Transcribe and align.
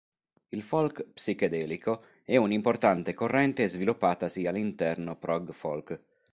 Il 0.47 0.63
folk 0.63 1.03
psichedelico 1.13 2.01
è 2.23 2.35
un'importante 2.35 3.13
corrente 3.13 3.69
sviluppatasi 3.69 4.47
all'interno 4.47 5.15
prog 5.15 5.51
folk. 5.51 5.99